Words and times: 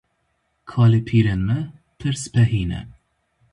Kalepîrên 0.71 1.41
me 1.47 1.59
pir 1.97 2.15
spehî 2.23 2.63
ne. 2.69 2.81